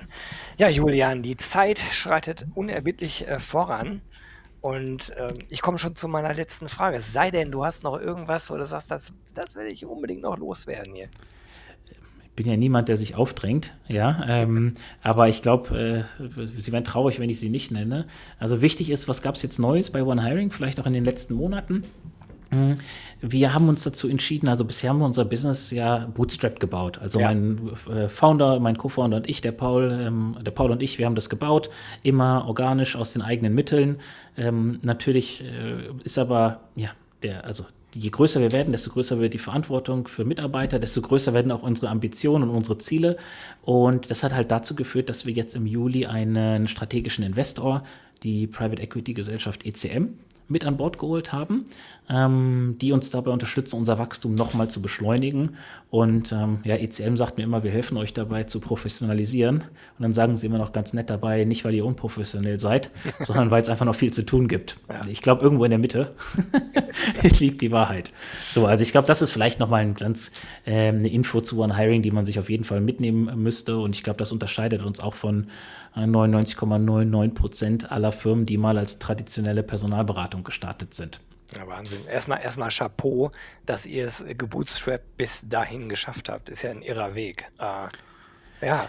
[0.58, 4.02] Ja, Julian, die Zeit schreitet unerbittlich äh, voran.
[4.62, 7.00] Und ähm, ich komme schon zu meiner letzten Frage.
[7.00, 10.94] Sei denn, du hast noch irgendwas, du sagst, das, das will ich unbedingt noch loswerden
[10.94, 11.08] hier
[12.40, 14.24] bin ja niemand, der sich aufdrängt, ja.
[14.26, 14.72] Ähm,
[15.02, 16.24] aber ich glaube, äh,
[16.56, 18.06] sie wären traurig, wenn ich sie nicht nenne.
[18.38, 21.04] Also wichtig ist, was gab es jetzt Neues bei One Hiring, vielleicht auch in den
[21.04, 21.84] letzten Monaten?
[22.48, 22.76] Hm,
[23.20, 26.98] wir haben uns dazu entschieden, also bisher haben wir unser Business ja bootstrapped gebaut.
[26.98, 27.26] Also ja.
[27.26, 31.04] mein äh, Founder, mein Co-Founder und ich, der Paul, ähm, der Paul und ich, wir
[31.04, 31.68] haben das gebaut,
[32.02, 33.98] immer organisch aus den eigenen Mitteln.
[34.38, 36.88] Ähm, natürlich äh, ist aber, ja,
[37.22, 41.32] der, also je größer wir werden, desto größer wird die Verantwortung für Mitarbeiter, desto größer
[41.32, 43.16] werden auch unsere Ambitionen und unsere Ziele.
[43.62, 47.82] Und das hat halt dazu geführt, dass wir jetzt im Juli einen strategischen Investor,
[48.22, 50.08] die Private Equity Gesellschaft ECM,
[50.50, 51.64] mit an Bord geholt haben,
[52.08, 55.56] ähm, die uns dabei unterstützen, unser Wachstum nochmal zu beschleunigen.
[55.90, 59.58] Und ähm, ja, ECM sagt mir immer, wir helfen euch dabei zu professionalisieren.
[59.58, 63.50] Und dann sagen sie immer noch ganz nett dabei, nicht weil ihr unprofessionell seid, sondern
[63.50, 64.78] weil es einfach noch viel zu tun gibt.
[64.88, 65.00] Ja.
[65.08, 66.14] Ich glaube, irgendwo in der Mitte
[67.38, 68.12] liegt die Wahrheit.
[68.50, 70.32] So, also ich glaube, das ist vielleicht nochmal ein ganz,
[70.66, 73.78] äh, eine Info zu One Hiring, die man sich auf jeden Fall mitnehmen müsste.
[73.78, 75.46] Und ich glaube, das unterscheidet uns auch von
[75.96, 81.20] 99,99 Prozent aller Firmen, die mal als traditionelle Personalberatung gestartet sind.
[81.56, 82.06] Ja, Wahnsinn.
[82.06, 83.32] Erstmal, erstmal Chapeau,
[83.66, 86.48] dass ihr es gebootstrapped bis dahin geschafft habt.
[86.48, 87.46] Ist ja ein irrer Weg.
[87.58, 88.86] Äh, ja.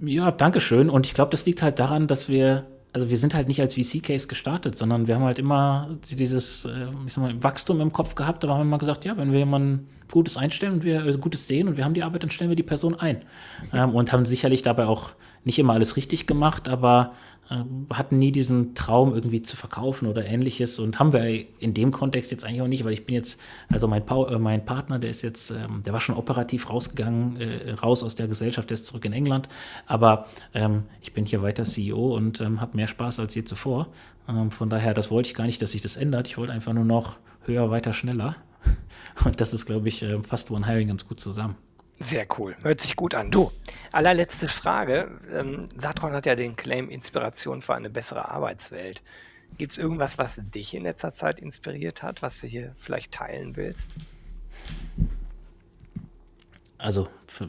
[0.00, 0.90] Ja, danke schön.
[0.90, 3.74] Und ich glaube, das liegt halt daran, dass wir, also wir sind halt nicht als
[3.74, 8.14] VC-Case gestartet, sondern wir haben halt immer dieses äh, ich sag mal, Wachstum im Kopf
[8.14, 8.44] gehabt.
[8.44, 11.48] Da haben wir mal gesagt, ja, wenn wir jemanden Gutes einstellen und wir also Gutes
[11.48, 13.24] sehen und wir haben die Arbeit, dann stellen wir die Person ein.
[13.72, 17.12] Ähm, und haben sicherlich dabei auch nicht immer alles richtig gemacht, aber
[17.50, 21.90] äh, hatten nie diesen Traum irgendwie zu verkaufen oder ähnliches und haben wir in dem
[21.90, 24.98] Kontext jetzt eigentlich auch nicht, weil ich bin jetzt, also mein, pa äh, mein Partner,
[24.98, 28.76] der ist jetzt, ähm, der war schon operativ rausgegangen, äh, raus aus der Gesellschaft, der
[28.76, 29.48] ist zurück in England,
[29.86, 33.88] aber ähm, ich bin hier weiter CEO und ähm, habe mehr Spaß als je zuvor.
[34.28, 36.28] Ähm, von daher, das wollte ich gar nicht, dass sich das ändert.
[36.28, 38.36] Ich wollte einfach nur noch höher, weiter, schneller.
[39.24, 41.56] Und das ist, glaube ich, äh, fast One Hiring ganz gut zusammen.
[42.02, 42.56] Sehr cool.
[42.62, 43.30] Hört sich gut an.
[43.30, 43.52] Du,
[43.92, 45.20] allerletzte Frage.
[45.32, 49.02] Ähm, Satron hat ja den Claim Inspiration für eine bessere Arbeitswelt.
[49.56, 53.54] Gibt es irgendwas, was dich in letzter Zeit inspiriert hat, was du hier vielleicht teilen
[53.54, 53.92] willst?
[56.76, 57.48] Also, für,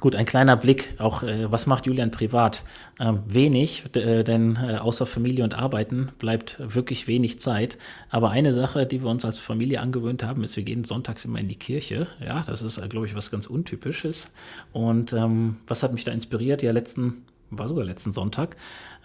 [0.00, 2.64] Gut, ein kleiner Blick, auch äh, was macht Julian privat?
[3.00, 7.78] Ähm, wenig, äh, denn äh, außer Familie und Arbeiten bleibt wirklich wenig Zeit.
[8.10, 11.38] Aber eine Sache, die wir uns als Familie angewöhnt haben, ist, wir gehen sonntags immer
[11.38, 12.06] in die Kirche.
[12.24, 14.30] Ja, das ist, äh, glaube ich, was ganz Untypisches.
[14.72, 16.62] Und ähm, was hat mich da inspiriert?
[16.62, 18.56] Ja, letzten, war sogar letzten Sonntag.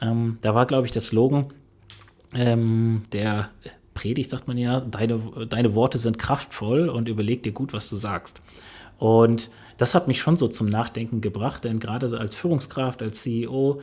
[0.02, 1.48] Ähm, da war, glaube ich, der Slogan,
[2.34, 3.50] ähm, der
[3.94, 7.96] Predigt, sagt man ja, deine, deine Worte sind kraftvoll und überleg dir gut, was du
[7.96, 8.42] sagst.
[9.00, 13.82] Und das hat mich schon so zum Nachdenken gebracht, denn gerade als Führungskraft, als CEO,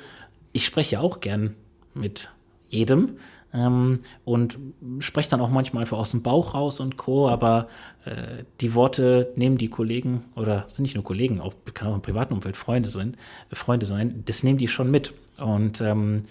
[0.52, 1.54] ich spreche auch gern
[1.94, 2.30] mit
[2.68, 3.18] jedem
[3.54, 4.58] ähm, und
[4.98, 7.28] spreche dann auch manchmal einfach aus dem Bauch raus und Co.
[7.28, 7.68] Aber
[8.04, 12.02] äh, die Worte nehmen die Kollegen oder sind nicht nur Kollegen, auch kann auch im
[12.02, 13.16] privaten Umfeld Freunde sein,
[13.52, 15.14] Freunde sein, das nehmen die schon mit.
[15.38, 16.24] Und ähm,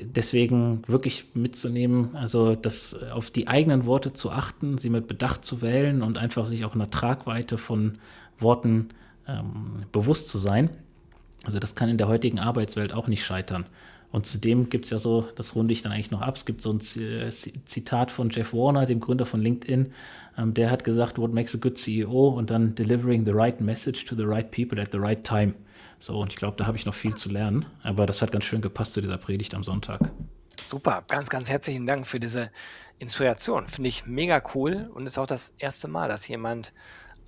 [0.00, 5.62] deswegen wirklich mitzunehmen, also das auf die eigenen Worte zu achten, sie mit Bedacht zu
[5.62, 7.94] wählen und einfach sich auch in der Tragweite von
[8.38, 8.88] Worten
[9.26, 10.70] ähm, bewusst zu sein.
[11.44, 13.66] Also das kann in der heutigen Arbeitswelt auch nicht scheitern.
[14.10, 16.62] Und zudem gibt es ja so, das runde ich dann eigentlich noch ab, es gibt
[16.62, 19.92] so ein Zitat von Jeff Warner, dem Gründer von LinkedIn,
[20.38, 24.06] ähm, der hat gesagt, what makes a good CEO und dann delivering the right message
[24.06, 25.54] to the right people at the right time.
[25.98, 28.44] So, und ich glaube, da habe ich noch viel zu lernen, aber das hat ganz
[28.44, 30.00] schön gepasst zu dieser Predigt am Sonntag.
[30.66, 32.50] Super, ganz, ganz herzlichen Dank für diese
[32.98, 33.68] Inspiration.
[33.68, 36.72] Finde ich mega cool und ist auch das erste Mal, dass jemand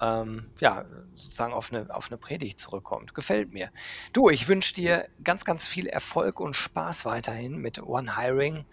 [0.00, 3.14] ähm, ja, sozusagen auf eine, auf eine Predigt zurückkommt.
[3.14, 3.70] Gefällt mir.
[4.12, 8.64] Du, ich wünsche dir ganz, ganz viel Erfolg und Spaß weiterhin mit One Hiring.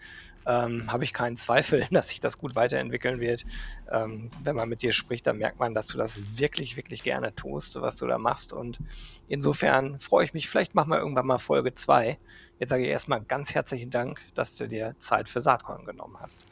[0.48, 3.44] Ähm, Habe ich keinen Zweifel, dass sich das gut weiterentwickeln wird.
[3.92, 7.34] Ähm, wenn man mit dir spricht, dann merkt man, dass du das wirklich, wirklich gerne
[7.34, 8.52] tust, was du da machst.
[8.54, 8.80] Und
[9.28, 10.48] insofern freue ich mich.
[10.48, 12.18] Vielleicht machen wir irgendwann mal Folge 2.
[12.58, 16.46] Jetzt sage ich erstmal ganz herzlichen Dank, dass du dir Zeit für Saatkorn genommen hast.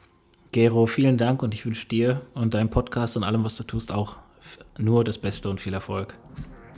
[0.51, 3.91] Gero, vielen Dank und ich wünsche dir und deinem Podcast und allem, was du tust,
[3.91, 4.17] auch
[4.77, 6.13] nur das Beste und viel Erfolg.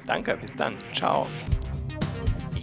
[0.08, 0.75] Danke, bis dann.
[0.93, 1.27] Ciao.